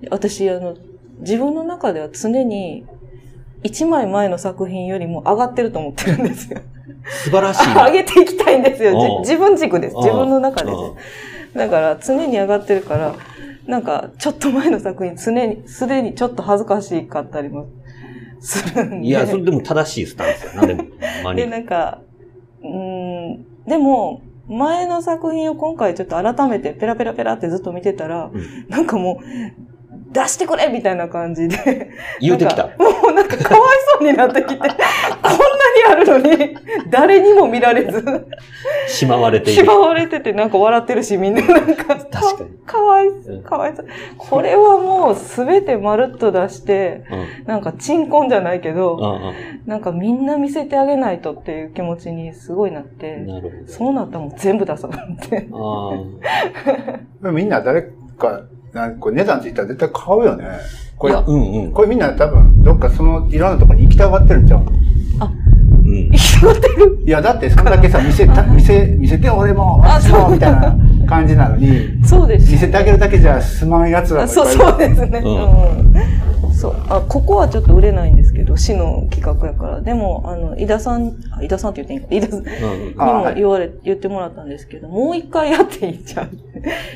[0.00, 0.76] で私、あの、
[1.18, 2.86] 自分の中では常に
[3.62, 6.62] 1枚前の作品よりも上がってると思ってるんですよ。
[7.24, 7.84] 素晴らしいな。
[7.90, 9.20] 上げていきたいんですよ。
[9.20, 9.96] 自分軸です。
[9.96, 11.58] うん自分の中ですうん。
[11.58, 13.14] だから常に上がってるから、
[13.66, 17.66] なんかちょっと前の作品常に、すでにちょっと恥ずかしかったりも
[18.40, 19.08] するんで。
[19.08, 20.84] いや、それでも正しいスタンスやな、でも。
[21.34, 21.50] で、に。
[21.50, 22.00] なんか、
[22.62, 28.66] うーん、でも、前の作品を今回ちょっと改めてペラペラペラってずっと見てたら、うん。
[28.68, 29.69] なんかもう、
[30.12, 31.90] 出してくれみたいな感じで。
[32.20, 32.72] 言うてきたも
[33.08, 34.78] うなんかかわいそうになってきて、こんなに
[35.88, 36.56] あるのに、
[36.90, 38.26] 誰にも見られず、
[38.88, 39.66] しまわれていしる。
[39.66, 42.50] まわれててなんか笑ってるし、みんななんか、確かに。
[42.66, 43.86] かわいうん、かわいそう。
[44.16, 47.44] これはもうすべてまるっと出して、うん。
[47.46, 53.72] なんか鎮魂じゃないけど、うんなんかみんな見せてあげないとっていう気持ちにすごいなってうん。、なるほど。
[53.72, 55.48] そうなったらもう全部出さなって。
[57.22, 57.82] あ みんな誰
[58.18, 60.44] か、なんかこう値段ついたら絶対買うよね。
[60.96, 61.72] これうんうん。
[61.72, 64.60] これみんな多分、どっかその、いろんなところに行きたがってるんちゃう？
[64.60, 66.10] うん。
[67.06, 70.76] いや、だってそんだけさ、見せた、見せ、見せて俺も、あ私も、みたいな
[71.08, 72.52] 感じなのに、そうです。
[72.52, 75.22] 見せてあげるだけじゃ済まん奴らあそう、そうですね。
[75.24, 75.94] うん。
[76.60, 76.74] そう。
[76.88, 79.80] あ、ここはちょっと売れないんですけど、市の企画やから。
[79.80, 82.50] でも、あの、井田さん、あ井田さんって言っていいんか、井田さんに
[83.30, 86.28] も言われ、言ってもらったんですけど、もう一回やっていいんちゃう？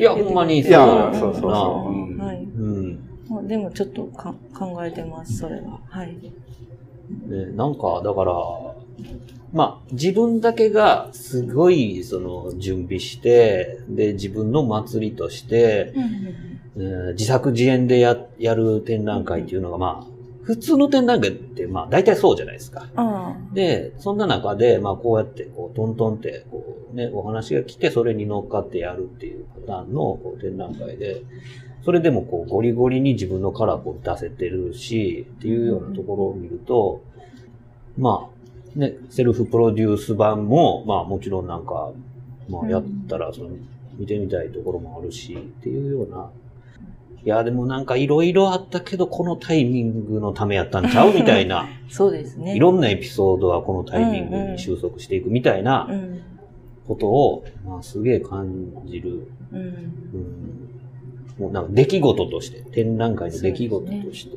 [0.01, 1.93] いや、ほんまにいや、そそううそうなそう。
[1.93, 2.43] うんはい。
[2.43, 2.99] うん。
[3.29, 5.81] まあでもちょっとか考えてます、それは。
[5.89, 6.09] はい。
[7.29, 8.35] ね、なんか、だから、
[9.53, 22.87] まあ、自分だけがすごい、その、準備して、で、自分の祭りとして、えー自作自演でや、やる展覧会っていうのが、まあ、普通の展覧会って、まあ、大体そうじゃないですか。
[22.97, 31.23] あで、そんな中で、まあ、こうやって、こう、トントンって、こう、ね、お話が来て、それに乗っかってやるっていうパターンのこう展覧会で、
[31.85, 37.03] それでも、こう、ゴリゴリに自分のカラーを出せてるし、っていうようなところを見ると、
[37.97, 38.29] ま
[38.77, 41.93] あ、ね、セルフプロデュース版も、まあ、もちろんなんか、
[42.49, 43.51] まあ、やったら、その、
[43.97, 46.31] 見てみたいところもあるし、っていうような、
[47.25, 51.15] いや、でもなんかいろいろあったけど、このタイミングのためやったんちゃう？
[51.15, 51.61] みたいな。
[51.63, 51.69] あ。
[51.89, 52.55] そうですね。
[52.55, 56.21] いろんなエピソードはこのタイミングに収束していくみたいなうん。
[56.87, 59.27] ことを、まあ、すげえ感じる。
[59.53, 59.59] うん。
[59.59, 59.73] うん、
[61.39, 64.37] もうなんか出来事として、展覧会の出来事として。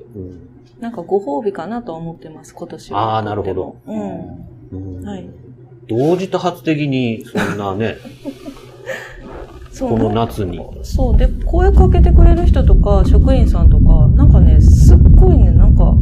[0.79, 3.15] なんかご褒美かなとは思ってます、今年は。
[3.15, 3.75] ああ、なるほど。
[3.85, 4.97] うん。
[4.97, 5.27] うんはい
[5.89, 7.95] 同時多発的に、そんなね、
[9.79, 10.59] この夏に。
[10.83, 11.17] そう。
[11.17, 15.93] で、声かけてくれる人とか、職員さんとか、なんかね、すっごいね、なんか、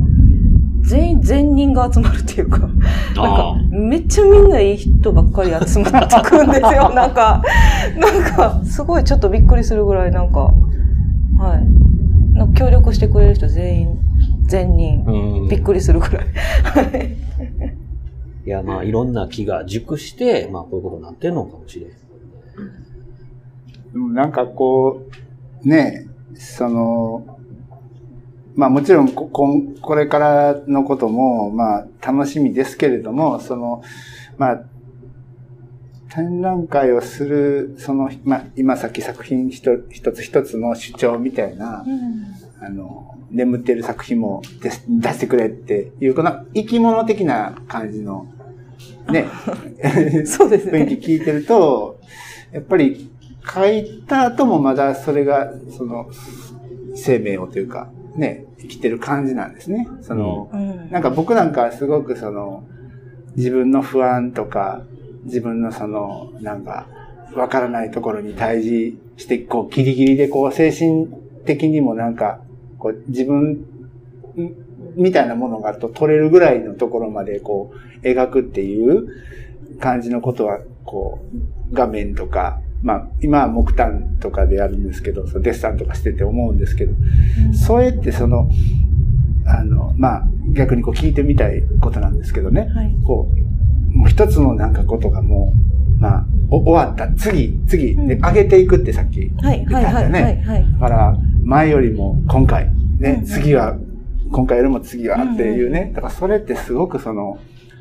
[0.81, 2.73] 全員、全人が集まるっていうか、なんあ
[3.15, 6.89] か、めっちゃみんないい人ばっかり集まってくるんですよ。
[6.93, 7.41] なんか、
[7.97, 10.41] なんか、すごいちょっとびっくりするぐらい、なんか、
[11.37, 12.35] はい。
[12.35, 13.99] なんか協力してくれる人全員、
[14.47, 15.49] 全人、うん。
[15.49, 16.25] びっくりするぐらい。
[18.45, 21.89] いや、まあ、いろんな気が熟して、まあ、こういうことになってるのかもしれん。
[23.95, 25.07] なんかこ
[25.63, 27.39] う、ねえ、その、
[28.55, 33.81] まあもちろんこ、こんこれからのことも、まあ楽しみですけれども、その、
[34.37, 34.63] まあ、
[36.13, 41.85] 展覧会をする、その、まあ今さっき作品一つ一つ一つの主張みたいな、
[42.61, 48.27] あの、眠ってる作品も出してくれっていう、この生き物的な感じの、
[49.09, 49.25] ね、
[50.25, 50.79] そうですね。
[50.83, 51.99] 雰囲気聞いてると、
[52.51, 53.11] やっぱり
[53.53, 56.09] 書いた後もまだそれが、その、
[56.95, 59.87] 生命をというか、ね、生きてる感じなんですね。
[60.01, 60.89] その、うん。
[60.91, 62.63] なんか僕なんかはすごくその、
[63.35, 64.83] 自分の不安とか、
[65.25, 66.87] 自分のその、なんか、
[67.35, 71.07] わからないところに対峙して、こう、ギリギリでこう、精神
[71.45, 72.39] 的にもなんか、
[72.79, 79.07] こう、自分、んみたいなものがと取れるぐらいのところまでこう、描くっていう
[79.79, 86.93] 感じのことは、こう、画面とか、まあ、今は木炭とかでやるんですけど、そのデッサンとかしてて思うんですけど、
[87.53, 88.49] それってその、
[89.47, 92.69] あの、まあ、逆にこう聞いてみたいことなんですけどね。
[92.73, 92.95] はい。
[93.05, 93.29] こ
[93.93, 95.53] う、もう一つのなんかことがも
[95.97, 97.11] う、まあ、お終わった。
[97.13, 100.69] 次、次、で、うん上げていくってさっきはい、言ったんだよね。
[100.79, 103.77] だから、前よりも今回、ね、うん次は、
[104.31, 105.91] 今回よりも次はっていううね。
[105.95, 107.37] だからそれってすごくその、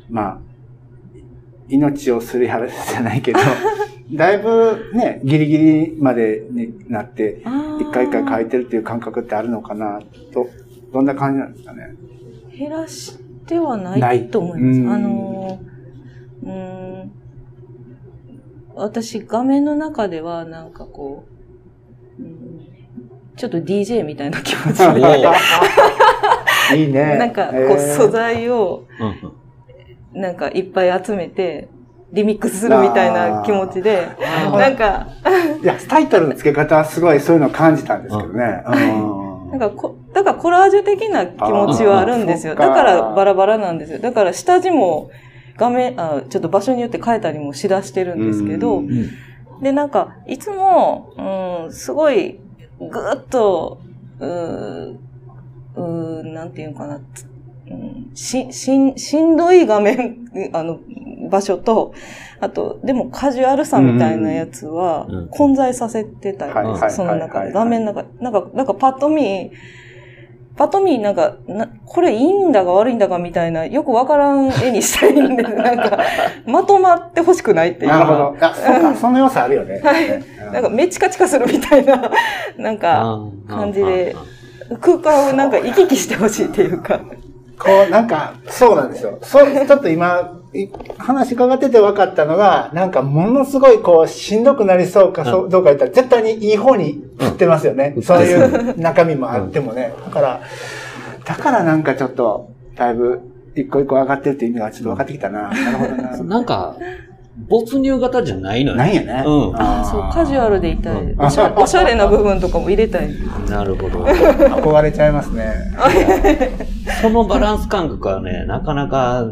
[0.09, 0.39] まあ、
[1.67, 3.39] 命をすり払うじゃないけど、
[4.13, 7.41] だいぶね、ギリギリまでになって、
[7.79, 9.99] 一回一回書いてるっていう感覚ってあるのかな、
[10.33, 10.47] と、
[10.93, 11.95] どんな感じなんですかね？
[12.57, 14.79] 減らしてはなないいと思います。
[14.79, 17.11] うんあのー、うーん、
[18.75, 21.25] 私画面の中ではなんかこ
[22.19, 22.45] う、うん
[23.35, 25.01] ちょっと DJ みたいな気持ちおで、
[26.79, 27.17] いいね。
[27.17, 29.33] なんかこう素材をうんうん
[30.15, 31.67] なんかいっぱい集めて、
[32.11, 34.07] リミックスするみたいな気持ちで、
[34.53, 35.07] なんか、
[35.61, 38.63] いや、タイトルの付け方はすごいそういうのを感じたんですけどね。
[39.51, 42.55] なんかこ、だからコラージュ的な気持ちはあるんですよ。
[42.55, 43.99] だからバラバラなんですよ。
[43.99, 45.11] だから下地も
[45.57, 48.83] 画面、あちょっと場所によって変えたりもしだしてるんですけど。
[49.61, 51.13] で、なんか、いつも、
[51.65, 52.39] うん、すごい、
[52.79, 53.79] ぐーっと、
[54.19, 54.95] うー
[55.75, 56.99] うーなんていうのかな、
[58.13, 60.79] し、しん、しんどい画面、あの、
[61.29, 61.93] 場所と、
[62.39, 69.51] あと、でもカジュアルさみたいなやつはうん、混在させてたり、はいはいはいその中で、はい画面の中で、なんか、なんかパッと見、
[70.55, 75.51] パッと見、なんか、な、これいいんだか悪いんだかみたいな、よくわからん絵にしたいんです。
[75.55, 75.99] なんか、
[76.45, 77.99] まとまってほしくないっていうか。
[77.99, 78.37] なるほど。
[78.39, 79.81] あ、 そうか、その良さあるよね。
[80.47, 82.09] うんなんか、めチカチカするみたいな、
[82.57, 84.15] なんか、感じで
[84.79, 87.01] 空間をなんか行き来してほしいっていうか。
[87.59, 89.17] こう、なんか、そうなんですよ。
[89.21, 97.93] そう、ちょっと今、い話伺ってて分かったのが、なんかものすごいこう、しんどくなりそうか、そうどうか言ったら、絶対にいい方に振ってますよね。
[97.95, 99.93] うんそういう中身もあってもね。
[100.05, 100.41] だから、
[101.25, 103.21] だからなんかちょっと、だいぶ、
[103.55, 105.49] 一個一個上がってるっていう意味がちょっと分かってきたな。
[105.49, 106.17] なるほどな。
[106.23, 106.75] なんか、
[107.37, 108.77] 没入型じゃないのよ。
[108.77, 109.23] ないよね。
[109.25, 111.01] うんああ、そう、カジュアルでいたい。
[111.01, 113.09] うんおしゃおしゃれな部分とかも入れたい。
[113.49, 114.03] なるほど。
[114.05, 115.53] 憧れちゃいますね。
[117.01, 119.25] そのバランス感覚はね、なかなか、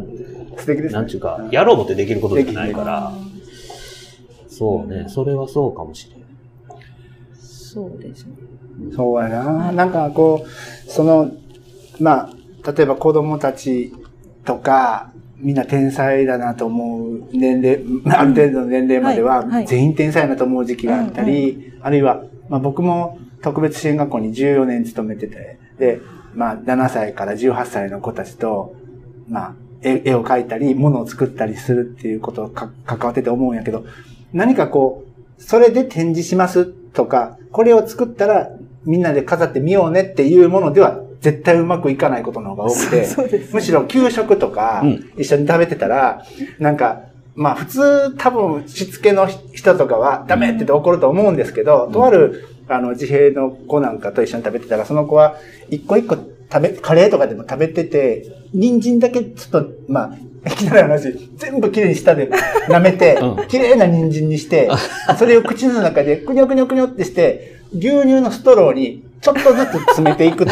[0.58, 0.94] 素敵ですね。
[0.94, 3.14] なんちゅうか、やろうもってできることじゃないから、
[4.50, 6.24] そうね、それはそうかもしれん。
[7.40, 8.34] そうですね。
[8.96, 9.72] そうやな。
[9.72, 11.32] なんかこう、その、
[12.00, 13.94] まあ、例えば子供たち
[14.46, 15.13] とか、
[15.44, 26.00] みんな天才だなと思う年齢、まあある程度の年齢までは全員天才だなと思う時期があったり、あるいは、まあ僕も特別支援学校に14年勤めてて、で、
[26.34, 28.76] まあ7歳から18歳の子たちと、
[29.28, 33.86] まあ絵絵を描いたり、物を作ったりするっていうことをか関わってて思うんやけど、
[34.32, 35.04] 何かこ
[35.38, 38.50] う、それで展示しますとか、これを作ったら
[38.86, 43.50] みんなで飾ってみようねっていうものでは絶対うまくいかないことの方が多くて、 そうですね。
[43.54, 45.10] むしろ給食とかうん。
[45.18, 46.24] 一緒に食べてたら、
[46.60, 47.04] なんか、
[47.36, 55.38] まあ普通多分しつけの人とかはダメって言って怒ると思うんですけど、とあるあの自閉の子なんかと一緒に食べてたら、その子は
[55.70, 60.14] 一個一個食べ、カレーとかでも食べてて、人参だけちょっと、ま
[60.46, 62.30] あ、いきなり話、全部きれいに舌で
[62.68, 64.70] 舐めて うん、きれいな人参にして、
[65.18, 70.52] それを口の中でくにょくにょくにょってして、牛乳のストローにちょっとずつ詰めていくと。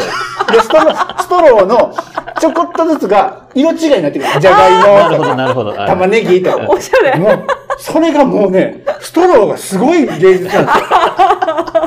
[0.60, 1.94] ストロー、ストローの
[2.40, 4.40] ちょこっとずつが色違いになってくる。
[4.40, 5.72] じゃがないるほど、もとか、なるほど。
[5.74, 6.66] 玉ねぎとか。
[6.68, 7.18] おしゃれ。
[7.18, 7.46] もう、
[7.78, 10.72] それがもうね、ストローがすごい芸術なんで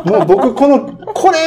[0.05, 0.17] すよ。
[0.19, 1.37] もう僕、この、これ、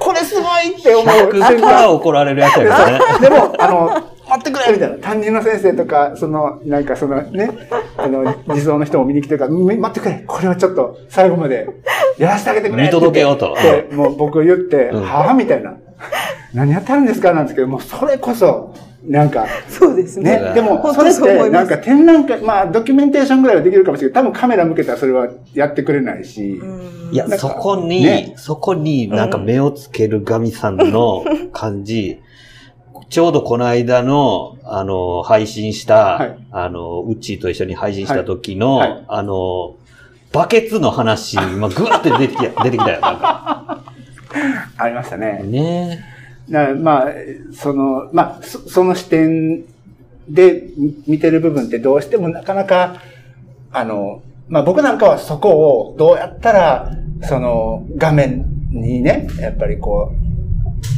[0.00, 1.88] これすごいって思う瞬100%間。
[1.90, 3.00] 怒られるやつやからね。
[3.20, 3.86] でも、あの、
[4.28, 4.96] 待ってくれみたいな。
[4.98, 7.50] 担任の先生とか、その、なんかそのね、
[7.96, 11.66] あの、児童の人も見に来てるから、み待ってくれこれはちょっと最後まで
[12.18, 15.74] やらせてあげてくれ見届けようとって、もう僕言って、うんはぁみたいな。
[16.54, 17.32] 何やってるんですか？
[17.32, 20.40] なんですけど、もうそれこそ、なんか、そうですね。
[20.40, 24.14] ね、でも、本それって、なんか展覧会、まあ、ドキュメンテーションぐらいはできるかもしれない。
[24.14, 26.60] けど、多分カメラ向けたらそれはやってくれないし、
[27.12, 28.34] いやそこに、ね。
[28.36, 32.20] そこになんか目をつけるガミさんの 感じ、
[33.08, 36.38] ちょうどこの間の、あの、配信した、はい。
[36.50, 38.90] あの、ウッチーと一緒に配信した時の、はい。
[38.90, 39.76] はいあの、
[40.32, 43.82] バケツの話、今、ぐわって出てきた、出てきたよ、なんか。
[44.76, 45.40] ありましたね。
[45.44, 46.17] ね
[46.48, 47.12] なまあ、
[47.52, 49.64] その、まあ、そその視点
[50.28, 53.02] で見見てる部分ってどうしてもなかなか、
[53.72, 55.50] あの、まあ僕なんかはそこ
[55.90, 56.90] をどうやったら、
[57.22, 60.12] その画面にね、やっぱりこ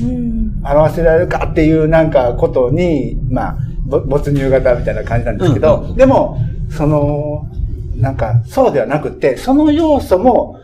[0.01, 0.63] う、うん。
[0.65, 6.39] 表せられるかっていうなんかことに、まあ、ぼ没入型みたいな感じなんですけど、うんうんでも、
[6.71, 7.49] その、
[7.97, 10.59] なんか、そうではなくて、その要素も、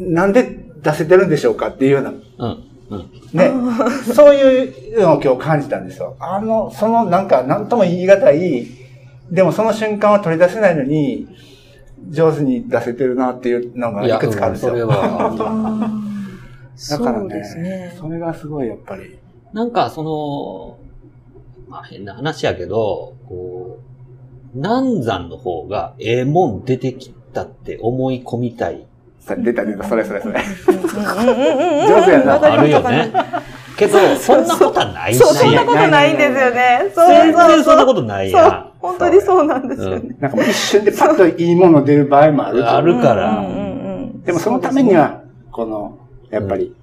[0.00, 2.64] んなんで出せてるんでしょうかっていうような、うん。
[2.92, 3.38] うん。
[3.38, 3.50] ね、
[4.14, 6.16] そういうのを今日感じたんですよ。
[6.18, 8.66] あの、そのなんか、なんとも言い難い、
[9.30, 11.28] でもその瞬間は取り出せないのに、
[12.10, 14.76] 上手に出せてるなっていうのがいくつかあるんですよ。
[16.90, 17.94] だからねね。
[17.98, 19.18] それがすごいやっぱり。
[19.52, 20.78] なんか、その、
[21.68, 23.92] まあ変な話やけど、こう、
[24.54, 28.86] 南山の方がええもん出てきたって思い込みたい。
[29.24, 30.40] さ出た出た、それそれそれ。
[30.66, 33.12] 上上手やなあるよね。
[33.76, 35.18] けど、そんなことはないし。
[35.18, 36.90] そう、そんなことないんですよね。
[36.94, 38.70] そう全そう然そんなことないやん。
[38.80, 40.16] 本当にそうなんですよね。
[40.18, 43.58] なんかもう一瞬でパッといいもの出る場合もあるとあるからうんうんう
[44.06, 45.98] んでもそのためには、この、
[46.30, 46.74] やっぱり、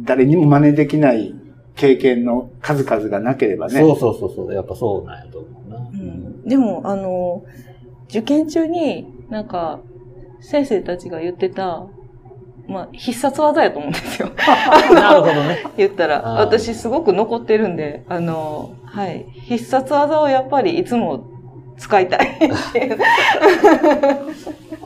[0.00, 1.34] 誰にも真似できない
[1.74, 3.80] 経験の数々がなければね。
[3.80, 4.54] そうそうそうそう。
[4.54, 5.76] やっぱそうなんやと思うな。
[5.76, 7.44] うんでも、あの、
[8.08, 9.80] 受験中になんか
[10.40, 11.86] 先生たちが言ってた、
[12.68, 14.30] まあ必殺技やと思うんですよ。
[14.94, 15.64] なるほどね。
[15.76, 19.26] 言ったら、私すごく残ってるんで、あの、はい。
[19.44, 21.24] 必殺技をやっぱりいつも
[21.78, 22.38] 使いたいっ
[22.72, 22.98] ていう。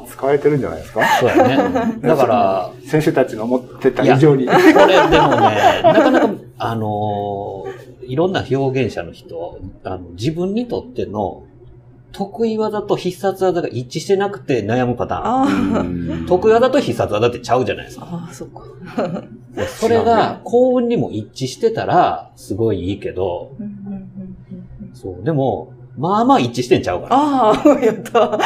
[0.07, 1.01] 使われてるんじゃないですか？
[1.21, 1.95] そうやね。
[2.03, 4.47] だから、先生たちの思ってた以上に。
[4.47, 6.29] これでもね、なかなか、
[6.59, 11.45] あのーいろんな表現者の人、あの自分にとっての
[12.13, 16.27] 得意技と必殺技が一致してなくて悩むパターン。
[16.27, 18.07] 得意技と必殺技ってちゃうじゃないですか。
[18.11, 18.65] あ、ああ、そっか。
[19.55, 23.53] でそれが幸運にも一致してたら、すごいいいけど、
[24.95, 28.37] そう、でも、まあまあ一致してんちゃうかなああ、やった。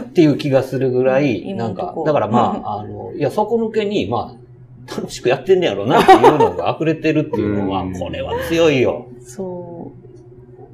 [0.00, 9.06] っていう気がするぐらい、なんかだからまあ、 あの、いや、底抜けに、まあ、楽しくやってんねやろうなっていうのが溢れてるっていうのはうん、これは強いよ。
[9.22, 9.92] そ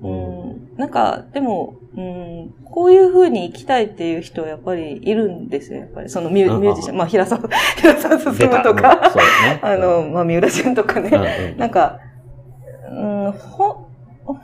[0.03, 0.07] う。
[0.07, 0.11] う。
[0.11, 0.77] うんん。
[0.77, 6.09] なんか、でも、うん、こういう風に生きたいっていう人はやっぱりいるんですよ、やっぱり。
[6.09, 7.43] そのミュうんミュージシャン、まあ、平沢、
[7.77, 8.63] 平沢進出た。
[8.63, 9.59] とか、ね。
[9.63, 11.55] あの、まあ、三浦淳とかうん、うね。
[11.57, 11.59] ん。
[11.59, 11.99] なんか、
[12.91, 13.87] うん、ほ、
[14.25, 14.37] 本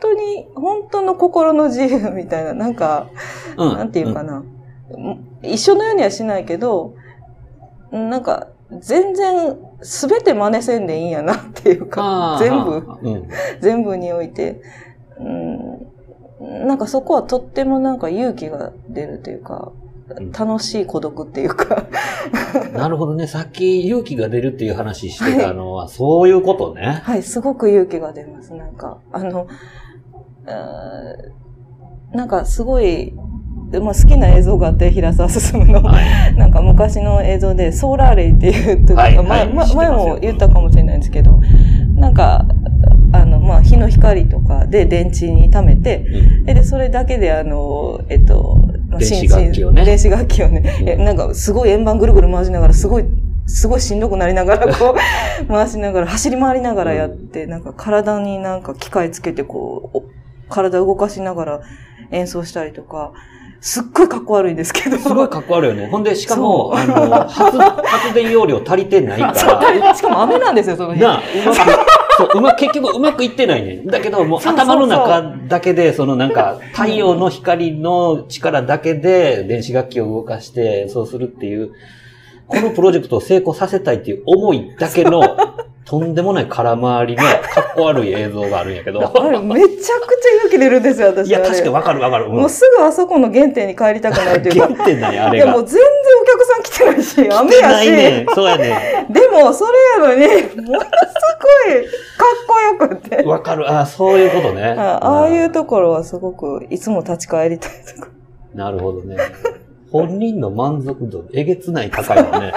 [0.00, 3.08] 当に、本当の心の自由みたいな、なんか、
[3.58, 4.42] うんなんていうかな、
[5.42, 6.94] 一緒のようにはしないけど、
[7.90, 8.48] なんか、
[8.80, 12.36] 全然、すべて真似せんでいいんやなっていうか。
[12.40, 13.28] 全部、うん。
[13.60, 14.60] 全部において、
[15.18, 15.75] うん、
[16.40, 19.86] なんかそこはとってもなんか勇気が出るというか、うん
[20.30, 21.84] 楽しい孤独っていうか、
[22.72, 23.26] なるほどね。
[23.26, 27.00] さっき勇気が出るっていう話してたのは、そういうことね。
[27.02, 28.54] はい、すごく勇気が出ます。
[28.54, 29.48] なんか、あの、
[32.12, 33.14] なんかすごい、
[33.72, 35.82] まあ、好きな映像があって、平沢進の。
[35.82, 36.36] はい。
[36.36, 41.32] なんか昔の映像で、ソーラーレイっていうはいはい前も言ったかもしれないんですけど、
[41.96, 42.46] なんか、
[43.12, 53.04] あの、まあ、日の光とかで電池に溜めて、うんえで、それだけであの、えっと、まあ電子楽器をね電子楽器をね、うんえなんかすごい円盤ぐるぐる回しながら、すごい、
[53.46, 54.96] すごいしんどくなりながら、こ
[55.42, 60.02] う、 回しながら、走り回りながらやって、なんか体になんか機械つけて、こう、お
[60.48, 61.60] 体動かしながら
[62.10, 63.12] 演奏したりとか、
[63.60, 64.98] すっごいかっこ悪いんですけど。
[64.98, 65.88] すごいかっこ悪いよね。
[65.88, 66.94] ほんで、しかも、あの、
[67.28, 71.00] 発、発電容量足りてないか そうら、しかも雨なんですよ、その日。
[71.00, 71.58] なあ、うまく、
[72.16, 73.86] そう、うま、 結局うまくいってないねん。
[73.86, 81.72] だけど、もう頭の中だけで、そのなんか、太陽の光の力だけで電子楽器を動かして、そうするっていう、
[82.48, 85.22] このプロジェクトを成功させたいっていう思いだけの、
[85.86, 89.00] とんでもない空回りのかっこ悪い映像があるんやけど。
[89.06, 89.88] あれ、めちゃくちゃ
[90.38, 91.28] 勇気出るんですよ、私。
[91.28, 92.26] いや、確かにわかるわかる。
[92.26, 94.66] うんもうすぐあそこの原点に帰りたくなるというか。
[94.66, 95.52] 原点なんや、あいや、れが。
[95.52, 95.80] もう全
[96.36, 97.62] 客さん来てないし、雨やし。
[97.62, 98.26] ないねん。
[98.34, 99.72] そうやね でも、それ
[100.02, 103.26] やのに、ものすごいかっこよくってん。。
[103.26, 103.70] わかる。
[103.70, 104.74] あそういうことね。
[104.76, 108.08] あああいうところはすごく、いつも立ち返りたいとか。
[108.54, 109.16] なるほどね。
[109.90, 112.52] 本人の満足度、えげつない高いよね。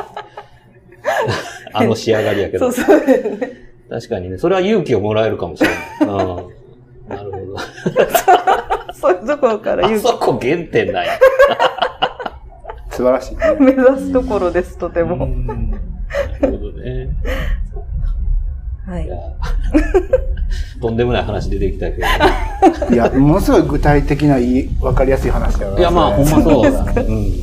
[1.74, 2.72] あの仕上がりやけど。
[2.72, 3.02] そうそう。
[3.90, 5.80] 確かにね、それは勇気をもらえるかもしれない。
[6.02, 6.60] うん。
[7.10, 7.58] なるほど。
[8.94, 11.12] そういうところからあ勇そこ原点だよ。
[13.00, 13.64] 素晴らしいね気。
[13.64, 15.26] 目指すところです、とても。
[15.26, 17.08] なるほどね。
[18.86, 19.16] はいいや。
[20.82, 22.92] とんでもない話出てきたけど。
[22.94, 27.02] いや、ものすごい具体的ないい、わかりやすい話だよいや、まあ、ほんまそうだ。
[27.02, 27.16] うん。
[27.16, 27.42] い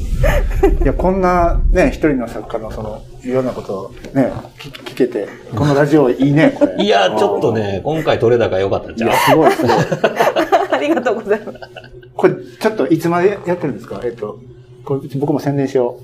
[0.84, 6.76] や、こんなね、一人の作家のその、いろんなことをね、聞聞けて、このラジオいいね、これ。
[6.84, 9.16] いや、ちょっとね、今回取れ高良かったんいや、ちゃう？
[9.30, 9.70] すごい、すごい。
[10.70, 11.58] ありがとうございます。
[12.14, 14.00] これ、ちょっといつまでやってるんですか？
[14.04, 14.38] えっと、
[14.86, 15.98] これ僕も宣伝しよ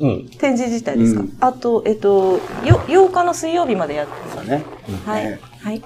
[0.00, 0.28] うん。
[0.38, 4.36] 展示自体ですか、うんあと、えっと、よ8日の水曜日までやってう。
[4.36, 4.48] ます。
[4.48, 4.64] ね。
[5.04, 5.40] はいね。
[5.60, 5.82] はい。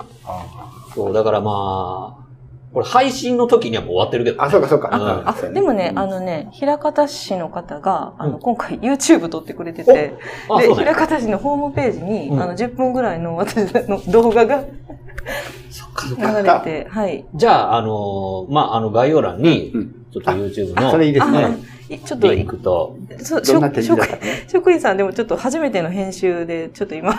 [0.95, 2.25] そう、だからまあ、
[2.73, 4.43] これ配信の時にはもう終わってるけど。
[4.43, 4.91] あ、そうか、そうか。
[4.93, 10.15] うんあ、でもね、あのね、平方市の方が、あの、今回 YouTube 撮ってくれてて、
[10.51, 10.95] あ、で、ね平。
[10.95, 13.57] 方市のホームページに、うんあの、10分ぐらいの私
[13.89, 14.65] の動画が
[15.71, 16.63] そっかそっ流か。
[16.65, 17.25] れて、はい。
[17.35, 19.98] じゃあ、あのーまあ、あの概要欄にう、ん。
[20.13, 21.57] ちょっと YouTube あの、それいいですね。
[22.05, 27.13] ちょっと、リンクと、そう職員さんでもちょっと初めての編集で、ちょっと今、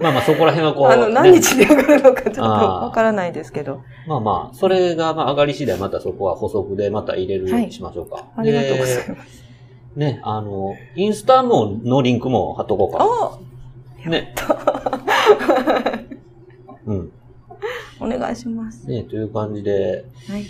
[0.00, 3.82] まあまあそこら辺はこう、あの、ね何日で上がるのかちょっとわからないですけど。
[4.06, 8.24] まあまあ、それがまあ上がり次第またそこは補足でまた入れるようにしましょうか。
[8.36, 9.44] ありがとうございでます。
[9.96, 13.38] ね、あの、インスタものリンクも貼っとこうか。
[14.06, 14.34] あね。
[16.86, 17.12] うん。
[18.00, 18.86] お願いします。
[18.86, 20.44] ね、という感じで、はい。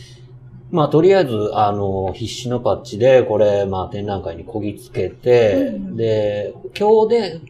[0.70, 7.40] まあとりあえず、あの、必死のパッチで、これ、まあ展覧会にこぎつけて、うんで、今日で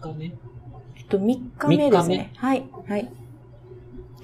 [0.00, 0.32] 2日目えっ
[1.08, 2.32] と、3日目ですね。
[2.36, 2.64] はい。
[2.86, 3.10] はい。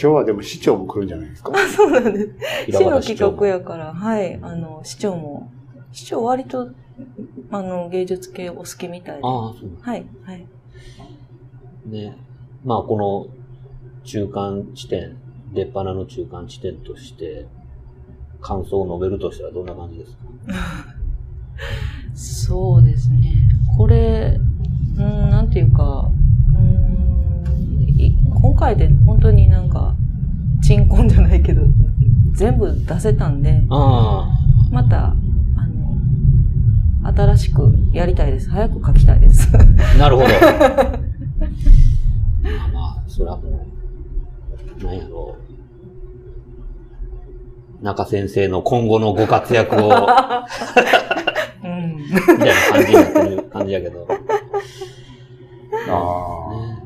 [0.00, 1.52] 今日はでも市長も来るんじゃないですか？
[1.68, 2.34] そうなんです。
[2.66, 5.50] 平市の企画やから、はい、あの、市長も、
[5.92, 6.70] 市長割と、
[7.50, 9.22] あの、芸術系お好きみたいで。
[9.22, 10.46] はああ、そうい、はい。
[11.86, 12.16] ね。
[12.64, 15.16] まあ、この中間地点、
[15.52, 17.46] 出っ鼻の中間地点として、
[18.46, 20.18] 感想を述べるとしたらどんな感じですか？
[22.14, 23.32] そうですね。
[23.76, 24.38] これ、
[24.96, 26.10] うん、なんていうか、
[26.56, 27.44] うん、
[27.98, 29.94] い今回で本当になんか、
[30.62, 31.62] 鎮魂じゃないけど、
[32.32, 34.28] 全部出せたんで、あ
[34.70, 38.50] また、あの、新しくやりたいです。
[38.50, 39.48] 早く書きたいです。
[39.56, 39.58] あ、
[39.98, 40.28] なるほど。
[42.44, 43.42] まあまあ、それはも
[44.80, 45.43] う、なんやろう。
[47.84, 49.90] 中先生の今後のご活躍を、
[51.62, 51.96] うん。
[51.98, 54.06] みたいな感じになってる感じやけど。
[54.08, 54.14] あ
[56.54, 56.82] ね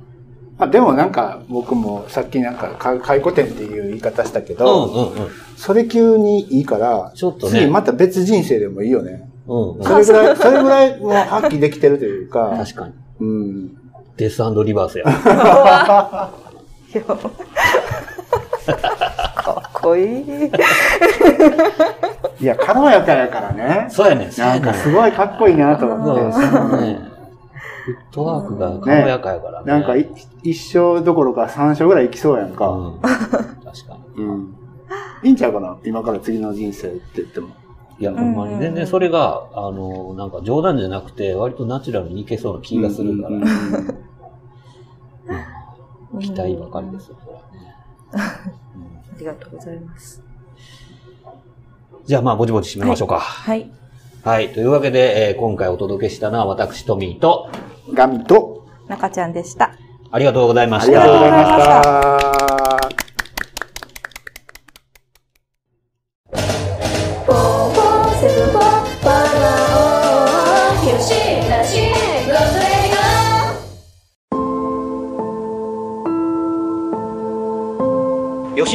[0.59, 0.67] あ。
[0.67, 4.89] でもなんか僕もさっきなんかか回顧展っていう言い方したけうんど、う
[5.21, 5.31] んうん。
[5.57, 9.31] それ急にいいから、ちょっとね次また別人生でもいいよね。
[9.47, 9.85] うんうん。
[9.85, 12.95] それぐらい、それぐらいもう発揮できてるというか、確かに。
[13.21, 13.71] うん。
[14.17, 15.05] デスリバースや。
[19.97, 21.79] いやかっこい
[22.41, 22.43] い。
[22.43, 23.87] いや、軽やかやからね。
[23.89, 24.31] そうやねん。
[24.39, 26.33] なんかすごいかっこいいなと思って。
[26.33, 27.01] そのね、
[27.85, 29.67] フットワークが軽やかやからね。
[29.67, 30.09] なんかい
[30.43, 32.69] 一生どころか三生ぐらい生きそうやんか。
[32.69, 32.99] うん。
[33.01, 33.15] 確
[33.87, 34.25] かに。
[34.25, 34.55] うん。
[35.23, 35.77] いいんちゃうかな？
[35.85, 37.49] 今から次の人生って言っても。
[37.99, 44.09] いや、ほんまに全然それが、あの、なんか冗談じゃなくて、割とナチュラルにいけそうな気がするから、うんうんうん
[46.21, 48.55] 期待ばかりですよ、これはね。
[49.19, 50.23] ありがとうございます。
[52.07, 53.19] じゃあまあ、ぼちぼち締めましょうか。
[53.19, 53.69] はい。
[54.25, 54.53] はい。
[54.53, 57.49] というわけで、えー今回お届けしたのは私、トミーと、
[57.93, 59.73] ガミと、中ちゃんでした。
[60.11, 61.01] ありがとうございまありした。
[61.01, 61.39] がとうございま
[62.21, 62.38] した。